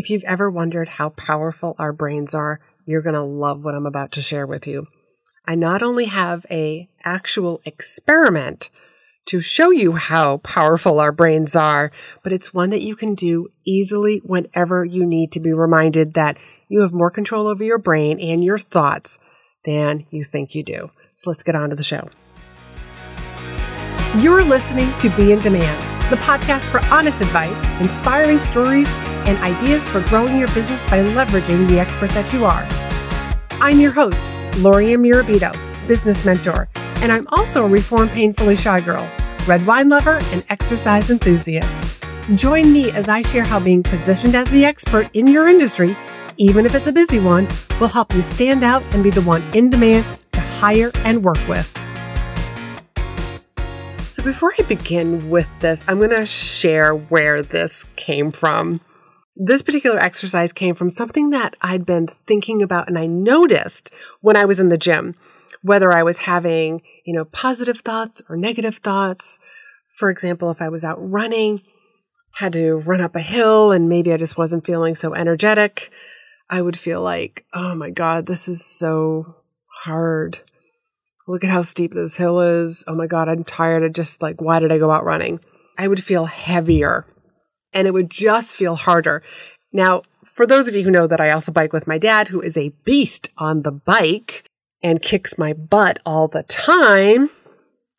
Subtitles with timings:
[0.00, 3.84] If you've ever wondered how powerful our brains are, you're going to love what I'm
[3.84, 4.86] about to share with you.
[5.46, 8.70] I not only have a actual experiment
[9.26, 11.92] to show you how powerful our brains are,
[12.22, 16.38] but it's one that you can do easily whenever you need to be reminded that
[16.70, 19.18] you have more control over your brain and your thoughts
[19.66, 20.90] than you think you do.
[21.12, 22.08] So let's get on to the show.
[24.16, 28.90] You're listening to Be in Demand, the podcast for honest advice, inspiring stories,
[29.26, 32.66] and ideas for growing your business by leveraging the expert that you are.
[33.60, 35.52] I'm your host, Lorianne Mirabito,
[35.86, 36.68] business mentor,
[37.02, 39.08] and I'm also a reformed painfully shy girl,
[39.46, 42.02] red wine lover, and exercise enthusiast.
[42.34, 45.96] Join me as I share how being positioned as the expert in your industry,
[46.36, 47.48] even if it's a busy one,
[47.80, 51.46] will help you stand out and be the one in demand to hire and work
[51.48, 51.76] with.
[54.10, 58.80] So, before I begin with this, I'm going to share where this came from.
[59.36, 64.36] This particular exercise came from something that I'd been thinking about and I noticed when
[64.36, 65.14] I was in the gym,
[65.62, 69.38] whether I was having, you know, positive thoughts or negative thoughts.
[69.98, 71.62] For example, if I was out running,
[72.34, 75.90] had to run up a hill and maybe I just wasn't feeling so energetic,
[76.48, 79.36] I would feel like, oh my God, this is so
[79.84, 80.40] hard.
[81.28, 82.84] Look at how steep this hill is.
[82.88, 83.84] Oh my God, I'm tired.
[83.84, 85.38] I just like, why did I go out running?
[85.78, 87.06] I would feel heavier
[87.72, 89.22] and it would just feel harder.
[89.72, 92.40] Now, for those of you who know that I also bike with my dad, who
[92.40, 94.44] is a beast on the bike
[94.82, 97.30] and kicks my butt all the time,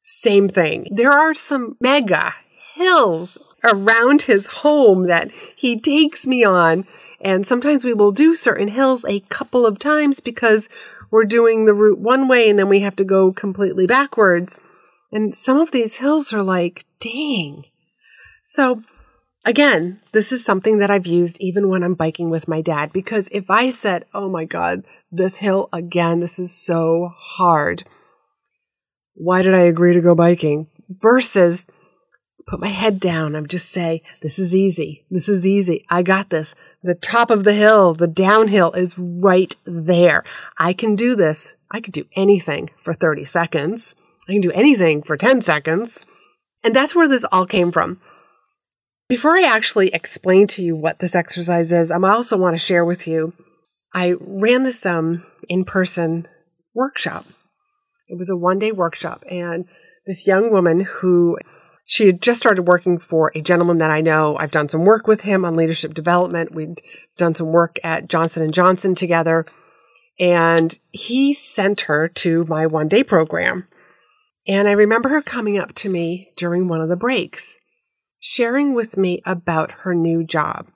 [0.00, 0.86] same thing.
[0.90, 2.34] There are some mega
[2.74, 6.86] hills around his home that he takes me on.
[7.20, 10.70] And sometimes we will do certain hills a couple of times because
[11.10, 14.58] we're doing the route one way and then we have to go completely backwards.
[15.12, 17.64] And some of these hills are like, dang.
[18.42, 18.80] So
[19.46, 23.28] Again, this is something that I've used even when I'm biking with my dad because
[23.28, 27.84] if I said, Oh my God, this hill again, this is so hard.
[29.14, 30.68] Why did I agree to go biking?
[30.88, 31.66] Versus
[32.46, 33.34] put my head down.
[33.34, 35.06] I'm just say, this is easy.
[35.10, 35.84] This is easy.
[35.88, 36.54] I got this.
[36.82, 40.24] The top of the hill, the downhill is right there.
[40.58, 41.56] I can do this.
[41.70, 43.94] I could do anything for 30 seconds.
[44.28, 46.06] I can do anything for 10 seconds.
[46.64, 48.00] And that's where this all came from.
[49.10, 52.84] Before I actually explain to you what this exercise is, I also want to share
[52.84, 53.32] with you.
[53.92, 56.26] I ran this um, in person
[56.76, 57.24] workshop.
[58.06, 59.66] It was a one day workshop, and
[60.06, 61.36] this young woman who
[61.84, 64.36] she had just started working for a gentleman that I know.
[64.38, 66.54] I've done some work with him on leadership development.
[66.54, 66.80] We'd
[67.18, 69.44] done some work at Johnson and Johnson together,
[70.20, 73.66] and he sent her to my one day program.
[74.46, 77.59] And I remember her coming up to me during one of the breaks
[78.20, 80.68] sharing with me about her new job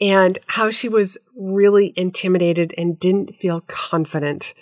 [0.00, 4.54] and how she was really intimidated and didn't feel confident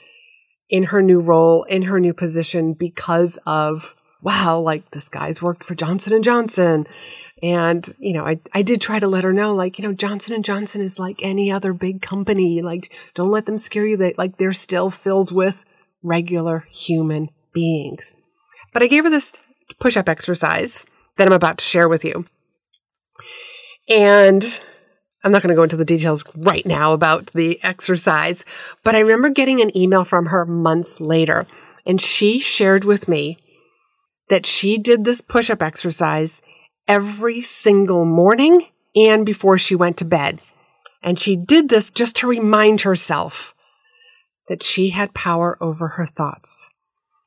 [0.68, 5.64] in her new role, in her new position because of, wow, like this guy's worked
[5.64, 6.84] for Johnson and Johnson.
[7.42, 10.34] And, you know, I, I did try to let her know, like, you know, Johnson
[10.34, 12.60] and Johnson is like any other big company.
[12.60, 15.64] Like, don't let them scare you that like they're still filled with
[16.02, 18.14] regular human beings.
[18.72, 19.38] But I gave her this
[19.80, 20.86] push up exercise
[21.20, 22.24] that I'm about to share with you.
[23.90, 24.42] And
[25.22, 28.46] I'm not going to go into the details right now about the exercise,
[28.84, 31.46] but I remember getting an email from her months later,
[31.84, 33.36] and she shared with me
[34.30, 36.40] that she did this push up exercise
[36.88, 38.64] every single morning
[38.96, 40.40] and before she went to bed.
[41.02, 43.54] And she did this just to remind herself
[44.48, 46.70] that she had power over her thoughts,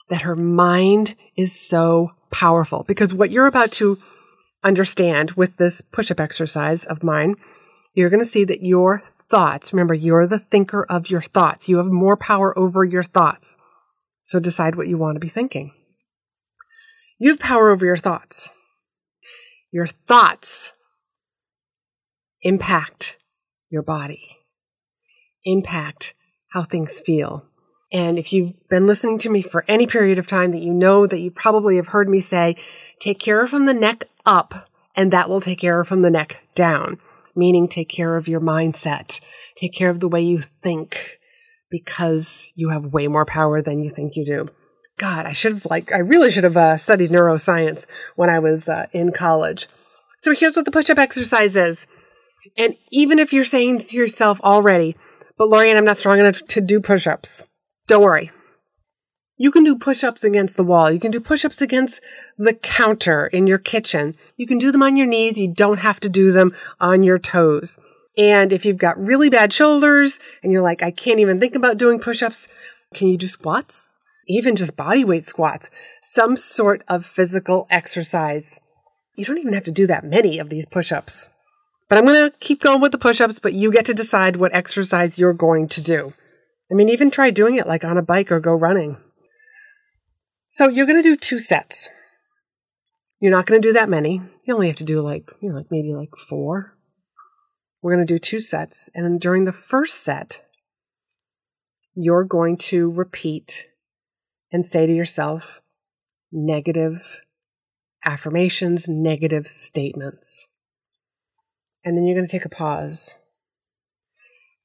[0.10, 3.98] that her mind is so powerful because what you're about to
[4.64, 7.36] understand with this push up exercise of mine,
[7.94, 11.70] you're going to see that your thoughts, remember, you're the thinker of your thoughts.
[11.70, 13.58] You have more power over your thoughts.
[14.22, 15.74] So decide what you want to be thinking.
[17.20, 18.54] You have power over your thoughts.
[19.72, 20.78] Your thoughts
[22.42, 23.18] impact
[23.70, 24.22] your body,
[25.46, 26.14] impact
[26.50, 27.44] how things feel,
[27.94, 31.06] and if you've been listening to me for any period of time that you know
[31.06, 32.56] that you probably have heard me say,
[33.00, 37.00] take care from the neck up and that will take care from the neck down,
[37.36, 39.22] meaning take care of your mindset,
[39.56, 41.20] take care of the way you think
[41.70, 44.48] because you have way more power than you think you do.
[44.98, 48.68] God, I should have like, I really should have uh, studied neuroscience when I was
[48.68, 49.68] uh, in college.
[50.18, 51.86] So here's what the push up exercise is.
[52.58, 54.96] And even if you're saying to yourself already,
[55.38, 57.44] but Lorianne, I'm not strong enough to do push ups.
[57.88, 58.32] Don't worry.
[59.36, 60.92] You can do push ups against the wall.
[60.92, 62.02] You can do push ups against
[62.38, 64.16] the counter in your kitchen.
[64.38, 65.38] You can do them on your knees.
[65.38, 67.80] You don't have to do them on your toes.
[68.18, 71.78] And if you've got really bad shoulders and you're like, I can't even think about
[71.78, 72.48] doing push ups,
[72.94, 73.98] can you do squats?
[74.28, 75.70] Even just body weight squats,
[76.02, 78.62] some sort of physical exercise.
[79.18, 81.30] You don't even have to do that many of these push ups.
[81.90, 84.38] But I'm going to keep going with the push ups, but you get to decide
[84.38, 86.14] what exercise you're going to do.
[86.74, 88.98] I mean, even try doing it like on a bike or go running.
[90.50, 91.88] So you're going to do two sets.
[93.20, 94.24] You're not going to do that many.
[94.44, 96.76] You only have to do like, you know, like maybe like four.
[97.84, 98.90] We're going to do two sets.
[98.96, 100.44] And during the first set,
[101.94, 103.68] you're going to repeat
[104.52, 105.62] and say to yourself
[106.32, 107.22] negative
[108.04, 110.50] affirmations, negative statements.
[111.86, 113.16] And then you're going to take a pause.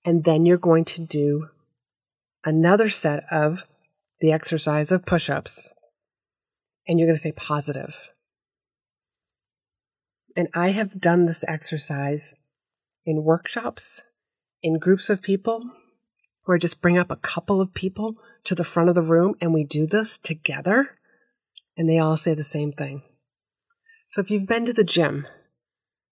[0.06, 1.50] And then you're going to do
[2.44, 3.64] another set of
[4.20, 5.74] the exercise of push ups.
[6.86, 8.10] And you're going to say positive.
[10.36, 12.34] And I have done this exercise
[13.04, 14.08] in workshops,
[14.62, 15.70] in groups of people,
[16.44, 19.34] where I just bring up a couple of people to the front of the room
[19.40, 20.96] and we do this together.
[21.76, 23.02] And they all say the same thing.
[24.06, 25.26] So if you've been to the gym,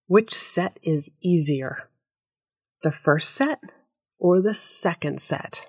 [0.06, 1.88] which set is easier?
[2.82, 3.60] The first set
[4.18, 5.66] or the second set?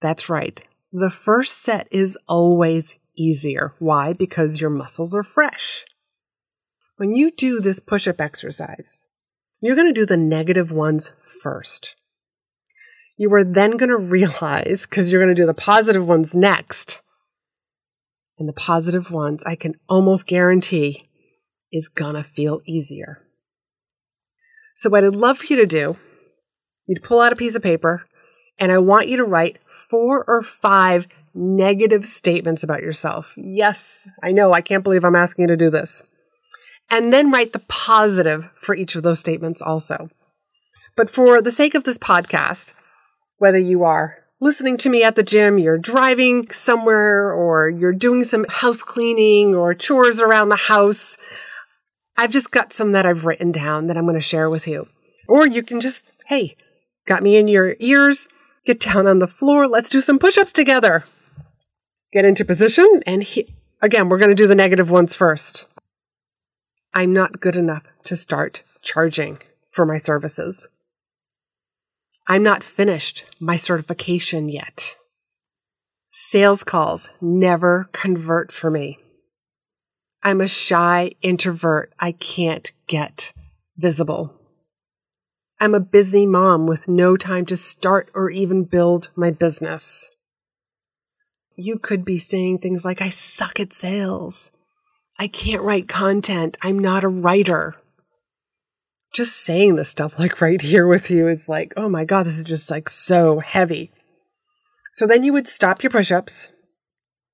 [0.00, 0.60] That's right.
[0.92, 3.74] The first set is always easier.
[3.78, 4.12] Why?
[4.12, 5.84] Because your muscles are fresh.
[6.96, 9.08] When you do this push up exercise,
[9.60, 11.12] you're going to do the negative ones
[11.42, 11.96] first.
[13.16, 17.02] You are then going to realize, because you're going to do the positive ones next.
[18.38, 21.02] And the positive ones, I can almost guarantee,
[21.72, 23.18] is going to feel easier.
[24.74, 25.96] So, what I'd love for you to do,
[26.86, 28.06] you'd pull out a piece of paper,
[28.58, 29.58] and I want you to write
[29.90, 33.34] four or five negative statements about yourself.
[33.36, 36.10] Yes, I know, I can't believe I'm asking you to do this.
[36.90, 40.08] And then write the positive for each of those statements also.
[40.96, 42.74] But for the sake of this podcast,
[43.36, 48.24] whether you are listening to me at the gym, you're driving somewhere, or you're doing
[48.24, 51.16] some house cleaning or chores around the house,
[52.16, 54.88] I've just got some that I've written down that I'm going to share with you.
[55.28, 56.56] Or you can just, hey,
[57.06, 58.28] got me in your ears,
[58.68, 61.02] get down on the floor, let's do some push ups together.
[62.12, 63.48] Get into position, and he-
[63.80, 65.66] again, we're going to do the negative ones first.
[66.92, 69.38] I'm not good enough to start charging
[69.70, 70.68] for my services.
[72.28, 74.94] I'm not finished my certification yet.
[76.10, 78.98] Sales calls never convert for me.
[80.22, 81.94] I'm a shy introvert.
[81.98, 83.32] I can't get
[83.78, 84.37] visible.
[85.60, 90.14] I'm a busy mom with no time to start or even build my business.
[91.56, 94.52] You could be saying things like, I suck at sales.
[95.18, 96.56] I can't write content.
[96.62, 97.74] I'm not a writer.
[99.12, 102.38] Just saying this stuff like right here with you is like, oh my God, this
[102.38, 103.90] is just like so heavy.
[104.92, 106.52] So then you would stop your push ups,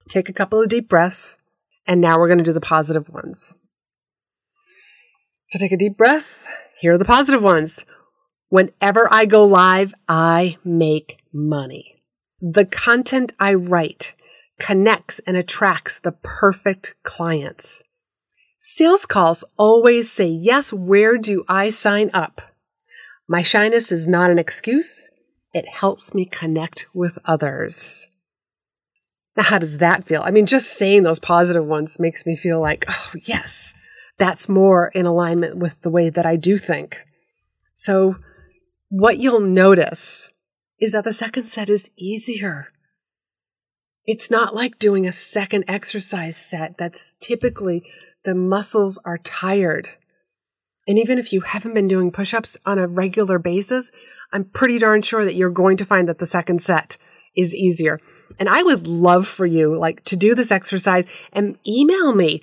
[0.08, 1.38] take a couple of deep breaths,
[1.86, 3.56] and now we're going to do the positive ones.
[5.44, 6.48] So take a deep breath.
[6.80, 7.84] Here are the positive ones.
[8.54, 12.00] Whenever I go live, I make money.
[12.40, 14.14] The content I write
[14.60, 17.82] connects and attracts the perfect clients.
[18.56, 22.42] Sales calls always say, yes, where do I sign up?
[23.26, 25.10] My shyness is not an excuse.
[25.52, 28.06] It helps me connect with others.
[29.36, 30.22] Now, how does that feel?
[30.22, 33.74] I mean, just saying those positive ones makes me feel like, oh, yes,
[34.16, 36.98] that's more in alignment with the way that I do think.
[37.74, 38.14] So,
[38.96, 40.30] what you'll notice
[40.78, 42.68] is that the second set is easier.
[44.04, 47.84] It's not like doing a second exercise set that's typically
[48.24, 49.88] the muscles are tired.
[50.86, 53.90] And even if you haven't been doing push ups on a regular basis,
[54.32, 56.96] I'm pretty darn sure that you're going to find that the second set
[57.36, 57.98] is easier.
[58.38, 62.42] And I would love for you like to do this exercise and email me.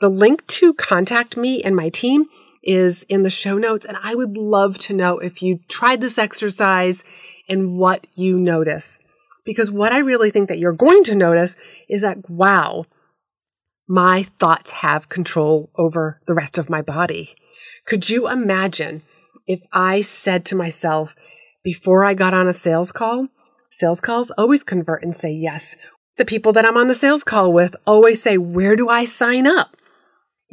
[0.00, 2.24] The link to contact me and my team
[2.64, 3.86] is in the show notes.
[3.86, 7.04] And I would love to know if you tried this exercise
[7.48, 9.00] and what you notice.
[9.44, 11.56] Because what I really think that you're going to notice
[11.88, 12.86] is that, wow,
[13.86, 17.34] my thoughts have control over the rest of my body.
[17.86, 19.02] Could you imagine
[19.46, 21.14] if I said to myself
[21.62, 23.28] before I got on a sales call,
[23.68, 25.76] sales calls always convert and say yes.
[26.16, 29.46] The people that I'm on the sales call with always say, where do I sign
[29.46, 29.76] up?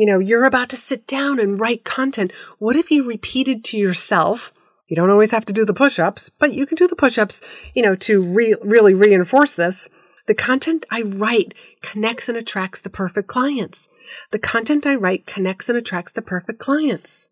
[0.01, 2.31] You know, you're about to sit down and write content.
[2.57, 4.51] What if you repeated to yourself,
[4.87, 7.19] you don't always have to do the push ups, but you can do the push
[7.19, 10.17] ups, you know, to re- really reinforce this.
[10.25, 11.53] The content I write
[11.83, 13.87] connects and attracts the perfect clients.
[14.31, 17.29] The content I write connects and attracts the perfect clients.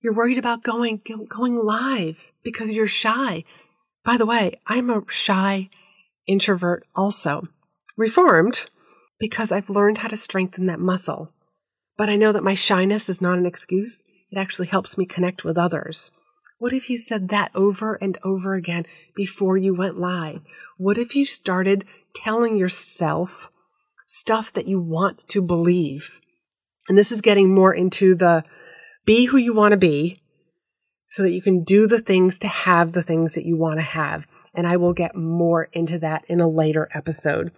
[0.00, 3.44] You're worried about going, going live because you're shy.
[4.02, 5.68] By the way, I'm a shy
[6.26, 7.42] introvert also.
[7.98, 8.64] Reformed
[9.18, 11.30] because I've learned how to strengthen that muscle.
[12.00, 14.02] But I know that my shyness is not an excuse.
[14.32, 16.10] It actually helps me connect with others.
[16.58, 20.40] What if you said that over and over again before you went live?
[20.78, 23.50] What if you started telling yourself
[24.06, 26.22] stuff that you want to believe?
[26.88, 28.44] And this is getting more into the
[29.04, 30.22] be who you want to be
[31.04, 33.84] so that you can do the things to have the things that you want to
[33.84, 34.26] have.
[34.54, 37.52] And I will get more into that in a later episode.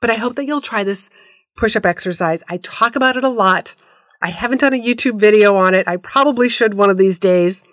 [0.00, 1.10] But I hope that you'll try this
[1.56, 2.42] push up exercise.
[2.48, 3.74] I talk about it a lot.
[4.20, 5.88] I haven't done a YouTube video on it.
[5.88, 7.64] I probably should one of these days.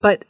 [0.00, 0.24] But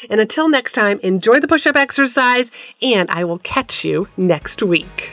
[0.09, 4.63] And until next time, enjoy the push up exercise, and I will catch you next
[4.63, 5.13] week.